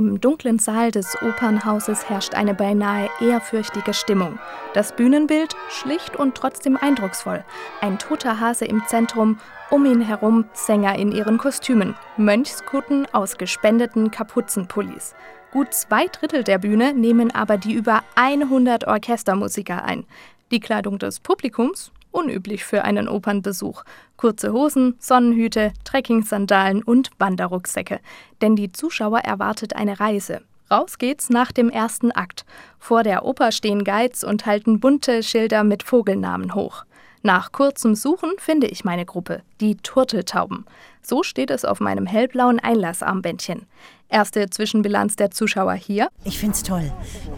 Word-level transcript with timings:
dunklen 0.00 0.58
Saal 0.58 0.90
des 0.90 1.16
Opernhauses 1.22 2.08
herrscht 2.08 2.34
eine 2.34 2.54
beinahe 2.54 3.08
ehrfürchtige 3.20 3.94
Stimmung. 3.94 4.38
Das 4.72 4.96
Bühnenbild 4.96 5.54
schlicht 5.68 6.16
und 6.16 6.34
trotzdem 6.34 6.76
eindrucksvoll. 6.76 7.44
Ein 7.80 7.98
toter 7.98 8.40
Hase 8.40 8.64
im 8.64 8.82
Zentrum, 8.86 9.38
um 9.70 9.86
ihn 9.86 10.00
herum 10.00 10.46
Sänger 10.52 10.98
in 10.98 11.12
ihren 11.12 11.38
Kostümen, 11.38 11.94
Mönchskutten 12.16 13.06
aus 13.12 13.38
gespendeten 13.38 14.10
Kapuzenpullis. 14.10 15.14
Gut 15.52 15.72
zwei 15.72 16.08
Drittel 16.08 16.42
der 16.42 16.58
Bühne 16.58 16.92
nehmen 16.92 17.32
aber 17.32 17.56
die 17.56 17.74
über 17.74 18.02
100 18.16 18.88
Orchestermusiker 18.88 19.84
ein. 19.84 20.04
Die 20.50 20.60
Kleidung 20.60 20.98
des 20.98 21.20
Publikums 21.20 21.92
unüblich 22.14 22.64
für 22.64 22.84
einen 22.84 23.08
Opernbesuch. 23.08 23.82
Kurze 24.16 24.52
Hosen, 24.52 24.94
Sonnenhüte, 24.98 25.72
Trekking-Sandalen 25.84 26.82
und 26.82 27.10
Wanderrucksäcke. 27.18 28.00
Denn 28.40 28.56
die 28.56 28.72
Zuschauer 28.72 29.20
erwartet 29.20 29.76
eine 29.76 30.00
Reise. 30.00 30.42
Raus 30.70 30.98
geht's 30.98 31.28
nach 31.28 31.52
dem 31.52 31.68
ersten 31.68 32.10
Akt. 32.12 32.46
Vor 32.78 33.02
der 33.02 33.24
Oper 33.24 33.52
stehen 33.52 33.84
Guides 33.84 34.24
und 34.24 34.46
halten 34.46 34.80
bunte 34.80 35.22
Schilder 35.22 35.62
mit 35.64 35.82
Vogelnamen 35.82 36.54
hoch. 36.54 36.84
Nach 37.26 37.52
kurzem 37.52 37.94
Suchen 37.94 38.32
finde 38.36 38.66
ich 38.66 38.84
meine 38.84 39.06
Gruppe, 39.06 39.40
die 39.62 39.76
Turteltauben. 39.76 40.66
So 41.00 41.22
steht 41.22 41.50
es 41.50 41.64
auf 41.64 41.80
meinem 41.80 42.04
hellblauen 42.04 42.60
Einlassarmbändchen. 42.60 43.62
Erste 44.10 44.50
Zwischenbilanz 44.50 45.16
der 45.16 45.30
Zuschauer 45.30 45.72
hier. 45.72 46.08
Ich 46.24 46.38
finde 46.38 46.54
es 46.54 46.62
toll. 46.62 46.92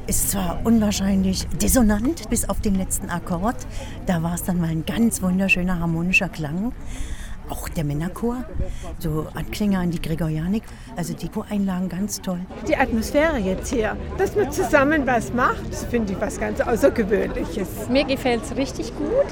Ist 0.08 0.32
zwar 0.32 0.58
unwahrscheinlich 0.64 1.46
dissonant 1.62 2.28
bis 2.28 2.48
auf 2.48 2.61
den 2.61 2.74
letzten 2.74 3.11
Akkord. 3.11 3.55
Da 4.06 4.24
war 4.24 4.34
es 4.34 4.42
dann 4.42 4.61
mal 4.61 4.70
ein 4.70 4.84
ganz 4.84 5.22
wunderschöner 5.22 5.78
harmonischer 5.78 6.30
Klang 6.30 6.72
auch 7.50 7.69
der 7.69 7.84
Männerchor, 7.84 8.44
so 8.98 9.27
Anklänge 9.34 9.78
an 9.78 9.91
die 9.91 10.00
Gregorianik. 10.00 10.62
Also 10.97 11.14
die 11.14 11.28
Voreinlagen 11.28 11.89
ganz 11.89 12.20
toll. 12.20 12.41
Die 12.69 12.77
Atmosphäre 12.77 13.39
jetzt 13.39 13.72
hier, 13.72 13.97
dass 14.19 14.34
man 14.34 14.50
zusammen 14.50 15.06
was 15.06 15.33
macht, 15.33 15.74
finde 15.91 16.12
ich 16.12 16.20
was 16.20 16.41
ganz 16.41 16.61
Außergewöhnliches. 16.61 17.89
Mir 17.89 18.05
gefällt 18.05 18.42
es 18.44 18.56
richtig 18.56 18.97
gut, 18.97 19.27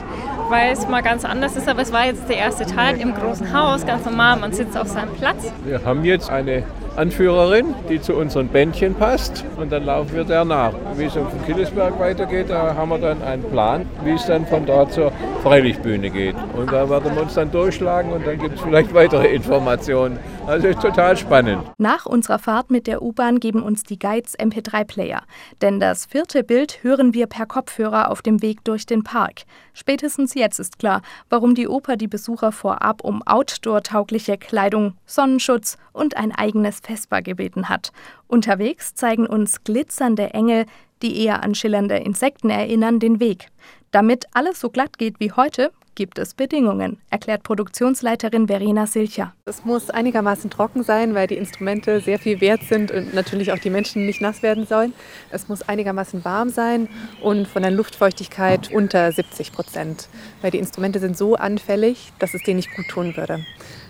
weil 0.48 0.72
es 0.72 0.86
mal 0.88 1.02
ganz 1.02 1.24
anders 1.24 1.56
ist. 1.56 1.68
Aber 1.68 1.82
es 1.82 1.92
war 1.92 2.06
jetzt 2.06 2.28
der 2.28 2.36
erste 2.36 2.66
Tag 2.66 3.00
im 3.00 3.14
großen 3.14 3.52
Haus, 3.52 3.86
ganz 3.86 4.04
normal, 4.04 4.38
man 4.38 4.52
sitzt 4.52 4.76
auf 4.76 4.88
seinem 4.88 5.12
Platz. 5.14 5.52
Wir 5.64 5.84
haben 5.84 6.04
jetzt 6.04 6.30
eine 6.30 6.64
Anführerin, 6.96 7.74
die 7.88 8.00
zu 8.00 8.14
unseren 8.14 8.48
Bändchen 8.48 8.94
passt 8.94 9.44
und 9.56 9.72
dann 9.72 9.84
laufen 9.84 10.14
wir 10.14 10.24
der 10.24 10.44
nach. 10.44 10.72
Wie 10.96 11.04
es 11.04 11.16
auf 11.16 11.28
dem 11.30 11.44
Killesberg 11.44 11.98
weitergeht, 11.98 12.50
da 12.50 12.74
haben 12.74 12.90
wir 12.90 12.98
dann 12.98 13.20
einen 13.22 13.42
Plan, 13.44 13.86
wie 14.04 14.12
es 14.12 14.26
dann 14.26 14.46
von 14.46 14.64
dort 14.64 14.92
zur 14.92 15.10
Freilichtbühne 15.42 16.10
geht. 16.10 16.36
Und 16.56 16.72
da 16.72 16.88
werden 16.88 17.14
wir 17.14 17.22
uns 17.22 17.34
dann 17.34 17.50
durchschlagen 17.50 18.12
und 18.12 18.26
dann 18.26 18.38
gibt 18.38 18.54
es 18.54 18.60
vielleicht 18.60 18.94
weitere 18.94 19.26
Informationen. 19.34 20.18
Also 20.46 20.68
ist 20.68 20.82
total 20.82 21.16
spannend. 21.16 21.62
Nach 21.78 22.04
unserer 22.06 22.38
Fahrt 22.38 22.70
mit 22.70 22.86
der 22.86 23.02
U-Bahn 23.02 23.40
geben 23.40 23.62
uns 23.62 23.82
die 23.82 23.98
Guides 23.98 24.38
MP3-Player. 24.38 25.22
Denn 25.62 25.80
das 25.80 26.04
vierte 26.04 26.44
Bild 26.44 26.82
hören 26.82 27.14
wir 27.14 27.26
per 27.26 27.46
Kopfhörer 27.46 28.10
auf 28.10 28.20
dem 28.20 28.42
Weg 28.42 28.62
durch 28.64 28.84
den 28.84 29.02
Park. 29.02 29.42
Spätestens 29.72 30.34
jetzt 30.34 30.60
ist 30.60 30.78
klar, 30.78 31.00
warum 31.30 31.54
die 31.54 31.66
Oper 31.66 31.96
die 31.96 32.08
Besucher 32.08 32.52
vorab 32.52 33.02
um 33.02 33.22
outdoor-taugliche 33.26 34.36
Kleidung, 34.36 34.94
Sonnenschutz 35.06 35.78
und 35.92 36.16
ein 36.16 36.32
eigenes 36.32 36.80
Vespa 36.84 37.20
gebeten 37.20 37.68
hat. 37.68 37.92
Unterwegs 38.26 38.94
zeigen 38.94 39.26
uns 39.26 39.64
glitzernde 39.64 40.30
Engel, 40.34 40.66
die 41.02 41.24
eher 41.24 41.42
an 41.42 41.54
schillernde 41.54 41.96
Insekten 41.96 42.50
erinnern, 42.50 43.00
den 43.00 43.20
Weg. 43.20 43.48
Damit 43.90 44.26
alles 44.32 44.60
so 44.60 44.70
glatt 44.70 44.98
geht 44.98 45.20
wie 45.20 45.32
heute, 45.32 45.72
gibt 45.94 46.18
es 46.18 46.34
Bedingungen, 46.34 46.98
erklärt 47.10 47.42
Produktionsleiterin 47.42 48.48
Verena 48.48 48.86
Silcher. 48.86 49.34
Es 49.44 49.64
muss 49.64 49.90
einigermaßen 49.90 50.50
trocken 50.50 50.82
sein, 50.82 51.14
weil 51.14 51.26
die 51.26 51.36
Instrumente 51.36 52.00
sehr 52.00 52.18
viel 52.18 52.40
wert 52.40 52.62
sind 52.62 52.90
und 52.90 53.14
natürlich 53.14 53.52
auch 53.52 53.58
die 53.58 53.70
Menschen 53.70 54.06
nicht 54.06 54.20
nass 54.20 54.42
werden 54.42 54.66
sollen. 54.66 54.92
Es 55.30 55.48
muss 55.48 55.62
einigermaßen 55.62 56.24
warm 56.24 56.50
sein 56.50 56.88
und 57.22 57.46
von 57.48 57.62
der 57.62 57.70
Luftfeuchtigkeit 57.70 58.72
unter 58.72 59.10
70 59.10 59.52
Prozent, 59.52 60.08
weil 60.42 60.50
die 60.50 60.58
Instrumente 60.58 60.98
sind 60.98 61.16
so 61.16 61.36
anfällig, 61.36 62.12
dass 62.18 62.34
es 62.34 62.42
denen 62.42 62.56
nicht 62.56 62.74
gut 62.74 62.88
tun 62.88 63.16
würde. 63.16 63.44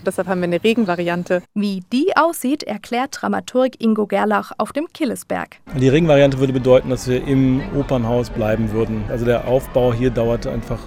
Deshalb 0.04 0.28
haben 0.28 0.40
wir 0.40 0.48
eine 0.48 0.62
Regenvariante. 0.62 1.42
Wie 1.54 1.82
die 1.92 2.14
aussieht, 2.14 2.62
erklärt 2.62 3.16
Dramaturg 3.20 3.80
Ingo 3.80 4.06
Gerlach 4.06 4.52
auf 4.58 4.72
dem 4.72 4.86
Killesberg. 4.92 5.56
Die 5.78 5.88
Regenvariante 5.88 6.38
würde 6.38 6.52
bedeuten, 6.52 6.90
dass 6.90 7.08
wir 7.08 7.26
im 7.26 7.62
Opernhaus 7.74 8.28
bleiben 8.28 8.72
würden. 8.72 9.04
Also 9.08 9.24
der 9.24 9.48
Aufbau 9.48 9.94
hier 9.94 10.10
dauert 10.10 10.46
einfach 10.46 10.80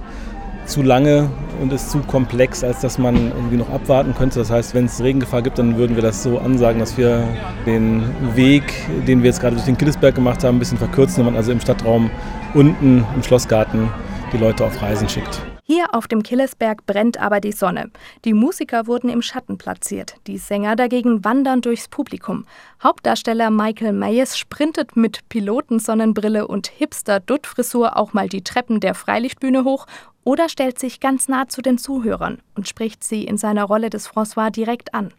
zu 0.67 0.81
lange 0.83 1.29
und 1.61 1.73
ist 1.73 1.89
zu 1.89 1.99
komplex, 1.99 2.63
als 2.63 2.81
dass 2.81 2.97
man 2.97 3.15
irgendwie 3.15 3.57
noch 3.57 3.69
abwarten 3.69 4.13
könnte. 4.13 4.39
Das 4.39 4.51
heißt, 4.51 4.73
wenn 4.73 4.85
es 4.85 5.01
Regengefahr 5.01 5.41
gibt, 5.41 5.57
dann 5.57 5.77
würden 5.77 5.95
wir 5.95 6.03
das 6.03 6.23
so 6.23 6.37
ansagen, 6.39 6.79
dass 6.79 6.97
wir 6.97 7.27
den 7.65 8.03
Weg, 8.35 8.63
den 9.07 9.23
wir 9.23 9.29
jetzt 9.29 9.39
gerade 9.39 9.55
durch 9.55 9.65
den 9.65 9.77
Killesberg 9.77 10.15
gemacht 10.15 10.43
haben, 10.43 10.57
ein 10.57 10.59
bisschen 10.59 10.77
verkürzen, 10.77 11.17
wenn 11.19 11.25
man 11.25 11.35
also 11.35 11.51
im 11.51 11.59
Stadtraum 11.59 12.11
unten 12.53 13.05
im 13.15 13.23
Schlossgarten 13.23 13.89
die 14.33 14.37
Leute 14.37 14.65
auf 14.65 14.81
Reisen 14.81 15.07
schickt. 15.07 15.41
Hier 15.69 15.93
auf 15.93 16.07
dem 16.07 16.23
Killesberg 16.23 16.85
brennt 16.85 17.19
aber 17.19 17.41
die 17.41 17.51
Sonne. 17.51 17.91
Die 18.23 18.33
Musiker 18.33 18.87
wurden 18.87 19.09
im 19.09 19.21
Schatten 19.21 19.57
platziert, 19.57 20.15
die 20.25 20.37
Sänger 20.37 20.77
dagegen 20.77 21.25
wandern 21.25 21.59
durchs 21.59 21.89
Publikum. 21.89 22.45
Hauptdarsteller 22.81 23.51
Michael 23.51 23.91
Myers 23.91 24.37
sprintet 24.37 24.95
mit 24.95 25.27
Pilotensonnenbrille 25.27 26.47
und 26.47 26.67
Hipster-Dutt-Frisur 26.67 27.97
auch 27.97 28.13
mal 28.13 28.29
die 28.29 28.45
Treppen 28.45 28.79
der 28.79 28.95
Freilichtbühne 28.95 29.65
hoch 29.65 29.87
oder 30.27 30.49
stellt 30.49 30.77
sich 30.77 30.99
ganz 30.99 31.29
nah 31.29 31.47
zu 31.47 31.61
den 31.61 31.77
Zuhörern 31.77 32.39
und 32.53 32.67
spricht 32.67 33.01
sie 33.01 33.23
in 33.23 33.37
seiner 33.37 33.63
Rolle 33.63 33.89
des 33.89 34.09
François 34.09 34.51
direkt 34.51 34.93
an. 34.93 35.13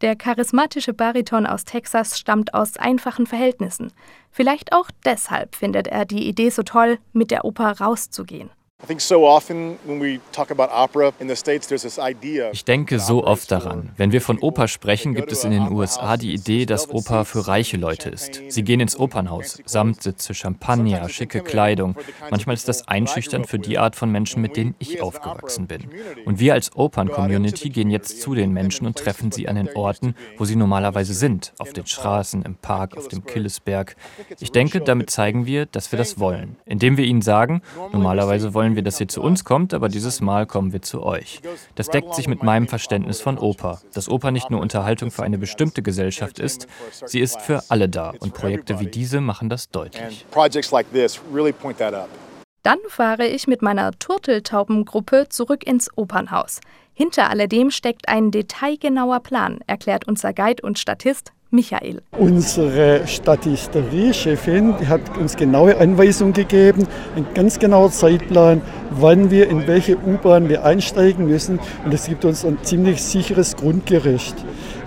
Der 0.00 0.16
charismatische 0.16 0.92
Bariton 0.92 1.46
aus 1.46 1.64
Texas 1.64 2.18
stammt 2.18 2.54
aus 2.54 2.76
einfachen 2.76 3.28
Verhältnissen. 3.28 3.92
Vielleicht 4.32 4.72
auch 4.72 4.90
deshalb 5.04 5.54
findet 5.54 5.86
er 5.86 6.06
die 6.06 6.28
Idee 6.28 6.50
so 6.50 6.64
toll, 6.64 6.98
mit 7.12 7.30
der 7.30 7.44
Oper 7.44 7.78
rauszugehen. 7.78 8.50
Ich 12.52 12.64
denke 12.64 13.00
so 13.00 13.24
oft 13.24 13.50
daran. 13.50 13.90
Wenn 13.96 14.12
wir 14.12 14.20
von 14.20 14.38
Oper 14.38 14.68
sprechen, 14.68 15.14
gibt 15.14 15.32
es 15.32 15.42
in 15.42 15.50
den 15.50 15.72
USA 15.72 16.16
die 16.16 16.32
Idee, 16.32 16.64
dass 16.64 16.88
Oper 16.88 17.24
für 17.24 17.48
reiche 17.48 17.76
Leute 17.76 18.08
ist. 18.08 18.40
Sie 18.48 18.62
gehen 18.62 18.78
ins 18.78 18.96
Opernhaus, 18.96 19.60
Samtsitze, 19.66 20.32
Champagner, 20.32 21.08
schicke 21.08 21.40
Kleidung. 21.40 21.96
Manchmal 22.30 22.54
ist 22.54 22.68
das 22.68 22.86
einschüchternd 22.86 23.48
für 23.48 23.58
die 23.58 23.78
Art 23.78 23.96
von 23.96 24.12
Menschen, 24.12 24.40
mit 24.40 24.56
denen 24.56 24.76
ich 24.78 25.02
aufgewachsen 25.02 25.66
bin. 25.66 25.90
Und 26.24 26.38
wir 26.38 26.54
als 26.54 26.76
Opern-Community 26.76 27.70
gehen 27.70 27.90
jetzt 27.90 28.22
zu 28.22 28.36
den 28.36 28.52
Menschen 28.52 28.86
und 28.86 28.96
treffen 28.96 29.32
sie 29.32 29.48
an 29.48 29.56
den 29.56 29.70
Orten, 29.74 30.14
wo 30.36 30.44
sie 30.44 30.54
normalerweise 30.54 31.14
sind. 31.14 31.52
Auf 31.58 31.72
den 31.72 31.86
Straßen, 31.86 32.42
im 32.42 32.54
Park, 32.54 32.96
auf 32.96 33.08
dem 33.08 33.26
Killesberg. 33.26 33.96
Ich 34.38 34.52
denke, 34.52 34.80
damit 34.80 35.10
zeigen 35.10 35.46
wir, 35.46 35.66
dass 35.66 35.90
wir 35.90 35.98
das 35.98 36.20
wollen. 36.20 36.56
Indem 36.64 36.96
wir 36.96 37.04
ihnen 37.04 37.22
sagen, 37.22 37.60
normalerweise 37.92 38.54
wollen 38.54 38.67
wollen 38.68 38.76
wir, 38.76 38.82
dass 38.82 39.00
ihr 39.00 39.08
zu 39.08 39.22
uns 39.22 39.46
kommt, 39.46 39.72
aber 39.72 39.88
dieses 39.88 40.20
Mal 40.20 40.44
kommen 40.44 40.74
wir 40.74 40.82
zu 40.82 41.02
euch. 41.02 41.40
Das 41.74 41.88
deckt 41.88 42.14
sich 42.14 42.28
mit 42.28 42.42
meinem 42.42 42.68
Verständnis 42.68 43.18
von 43.18 43.38
Oper. 43.38 43.80
Dass 43.94 44.10
Oper 44.10 44.30
nicht 44.30 44.50
nur 44.50 44.60
Unterhaltung 44.60 45.10
für 45.10 45.22
eine 45.22 45.38
bestimmte 45.38 45.80
Gesellschaft 45.80 46.38
ist, 46.38 46.66
sie 47.06 47.20
ist 47.20 47.40
für 47.40 47.62
alle 47.70 47.88
da 47.88 48.12
und 48.20 48.34
Projekte 48.34 48.78
wie 48.78 48.86
diese 48.86 49.22
machen 49.22 49.48
das 49.48 49.70
deutlich. 49.70 50.26
Dann 52.62 52.78
fahre 52.88 53.26
ich 53.26 53.46
mit 53.46 53.62
meiner 53.62 53.92
Turteltaubengruppe 53.98 55.28
zurück 55.30 55.66
ins 55.66 55.88
Opernhaus. 55.96 56.60
Hinter 56.92 57.30
alledem 57.30 57.70
steckt 57.70 58.06
ein 58.10 58.30
detailgenauer 58.30 59.20
Plan, 59.20 59.60
erklärt 59.66 60.06
unser 60.06 60.34
Guide 60.34 60.62
und 60.62 60.78
Statist 60.78 61.32
Michael. 61.50 62.02
Unsere 62.18 63.06
Statisterie-Chefin 63.06 64.86
hat 64.86 65.00
uns 65.16 65.34
genaue 65.34 65.78
Anweisungen 65.78 66.34
gegeben, 66.34 66.86
ein 67.16 67.26
ganz 67.32 67.58
genauer 67.58 67.90
Zeitplan, 67.90 68.60
wann 68.90 69.30
wir 69.30 69.48
in 69.48 69.66
welche 69.66 69.96
U-Bahn 69.96 70.50
wir 70.50 70.66
einsteigen 70.66 71.26
müssen. 71.26 71.58
Und 71.86 71.94
es 71.94 72.06
gibt 72.06 72.26
uns 72.26 72.44
ein 72.44 72.58
ziemlich 72.64 73.02
sicheres 73.02 73.56
Grundgericht. 73.56 74.36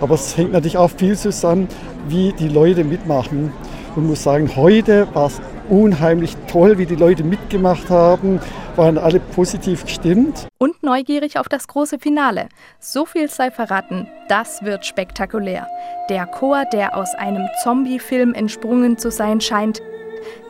Aber 0.00 0.14
es 0.14 0.36
hängt 0.36 0.52
natürlich 0.52 0.76
auch 0.76 0.90
viel 0.90 1.16
zusammen, 1.16 1.66
wie 2.06 2.32
die 2.32 2.48
Leute 2.48 2.84
mitmachen. 2.84 3.52
Und 3.96 4.06
muss 4.06 4.22
sagen, 4.22 4.54
heute 4.54 5.08
war 5.14 5.26
es 5.26 5.40
unheimlich 5.72 6.36
toll, 6.48 6.76
wie 6.76 6.84
die 6.84 6.96
Leute 6.96 7.24
mitgemacht 7.24 7.88
haben, 7.88 8.40
waren 8.76 8.98
alle 8.98 9.20
positiv 9.20 9.84
gestimmt. 9.84 10.46
Und 10.58 10.82
neugierig 10.82 11.38
auf 11.38 11.48
das 11.48 11.66
große 11.66 11.98
Finale. 11.98 12.48
So 12.78 13.06
viel 13.06 13.30
sei 13.30 13.50
verraten, 13.50 14.06
das 14.28 14.62
wird 14.62 14.84
spektakulär. 14.84 15.66
Der 16.10 16.26
Chor, 16.26 16.64
der 16.72 16.94
aus 16.94 17.14
einem 17.14 17.48
Zombie-Film 17.62 18.34
entsprungen 18.34 18.98
zu 18.98 19.10
sein 19.10 19.40
scheint, 19.40 19.80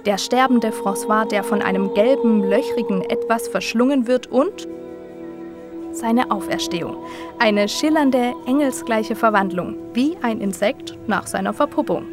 der 0.07 0.19
sterbende 0.19 0.71
François, 0.71 1.27
der 1.29 1.45
von 1.45 1.63
einem 1.63 1.95
gelben, 1.95 2.43
löchrigen 2.43 3.03
Etwas 3.03 3.47
verschlungen 3.47 4.09
wird 4.09 4.27
und 4.27 4.67
seine 5.93 6.33
Auferstehung. 6.33 6.97
Eine 7.39 7.69
schillernde, 7.69 8.33
engelsgleiche 8.47 9.15
Verwandlung, 9.15 9.77
wie 9.95 10.17
ein 10.23 10.41
Insekt 10.41 10.99
nach 11.07 11.29
seiner 11.29 11.53
Verpuppung. 11.53 12.07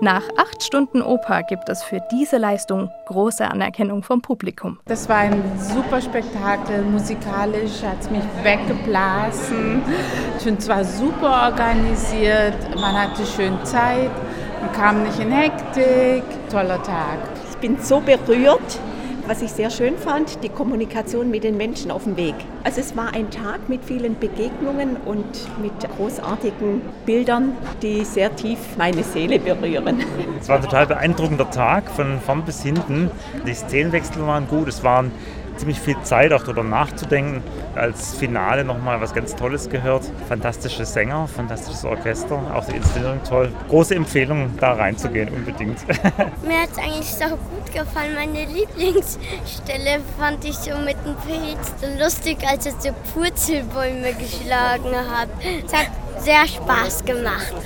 Nach 0.00 0.22
acht 0.36 0.62
Stunden 0.62 1.02
Oper 1.02 1.42
gibt 1.42 1.68
es 1.68 1.82
für 1.82 2.00
diese 2.12 2.36
Leistung 2.36 2.88
große 3.06 3.44
Anerkennung 3.44 4.04
vom 4.04 4.22
Publikum. 4.22 4.78
Das 4.84 5.08
war 5.08 5.16
ein 5.16 5.42
super 5.58 6.00
Spektakel. 6.00 6.82
Musikalisch 6.82 7.82
hat 7.82 8.00
es 8.00 8.08
mich 8.08 8.22
weggeblasen. 8.44 9.82
Ich 10.36 10.44
finde 10.44 10.60
es 10.60 10.68
war 10.68 10.84
super 10.84 11.50
organisiert. 11.50 12.54
Man 12.76 12.94
hatte 12.94 13.26
schön 13.26 13.58
Zeit. 13.64 14.12
Man 14.60 14.72
kam 14.72 15.02
nicht 15.02 15.18
in 15.18 15.32
Hektik. 15.32 16.22
Toller 16.48 16.80
Tag. 16.84 17.18
Ich 17.50 17.56
bin 17.56 17.76
so 17.80 17.98
berührt 18.00 18.78
was 19.28 19.42
ich 19.42 19.50
sehr 19.50 19.68
schön 19.70 19.98
fand, 19.98 20.42
die 20.42 20.48
Kommunikation 20.48 21.30
mit 21.30 21.44
den 21.44 21.58
Menschen 21.58 21.90
auf 21.90 22.04
dem 22.04 22.16
Weg. 22.16 22.34
Also 22.64 22.80
es 22.80 22.96
war 22.96 23.12
ein 23.12 23.30
Tag 23.30 23.68
mit 23.68 23.84
vielen 23.84 24.18
Begegnungen 24.18 24.96
und 25.04 25.26
mit 25.60 25.72
großartigen 25.96 26.80
Bildern, 27.04 27.52
die 27.82 28.06
sehr 28.06 28.34
tief 28.34 28.58
meine 28.78 29.02
Seele 29.02 29.38
berühren. 29.38 30.02
Es 30.40 30.48
war 30.48 30.56
ein 30.56 30.62
total 30.62 30.86
beeindruckender 30.86 31.50
Tag 31.50 31.90
von 31.90 32.20
vorn 32.20 32.42
bis 32.44 32.62
hinten. 32.62 33.10
Die 33.46 33.52
Szenenwechsel 33.52 34.26
waren 34.26 34.48
gut, 34.48 34.68
es 34.68 34.82
waren 34.82 35.10
ziemlich 35.58 35.80
viel 35.80 36.00
Zeit 36.02 36.32
auch 36.32 36.42
darüber 36.42 36.62
nachzudenken. 36.62 37.42
Als 37.74 38.14
Finale 38.16 38.64
nochmal 38.64 39.00
was 39.00 39.12
ganz 39.12 39.36
Tolles 39.36 39.68
gehört. 39.68 40.04
Fantastische 40.28 40.84
Sänger, 40.84 41.28
fantastisches 41.28 41.84
Orchester, 41.84 42.40
auch 42.54 42.64
die 42.64 42.76
Inszenierung 42.76 43.20
toll. 43.28 43.52
Große 43.68 43.94
Empfehlung, 43.94 44.50
da 44.58 44.72
reinzugehen, 44.72 45.28
unbedingt. 45.28 45.86
Mir 46.42 46.62
hat 46.62 46.70
es 46.72 46.78
eigentlich 46.78 47.14
so 47.14 47.28
gut 47.28 47.72
gefallen. 47.72 48.14
Meine 48.14 48.44
Lieblingsstelle 48.46 50.00
fand 50.18 50.44
ich 50.44 50.56
so 50.56 50.76
mit 50.78 50.96
dem 51.04 51.14
Pilz 51.26 51.74
so 51.80 52.02
lustig, 52.02 52.38
als 52.48 52.66
er 52.66 52.72
so 52.78 52.90
Purzelbäume 53.12 54.14
geschlagen 54.14 54.94
hat. 54.94 55.28
Es 55.66 55.72
hat 55.72 55.88
sehr 56.18 56.46
Spaß 56.46 57.04
gemacht. 57.04 57.54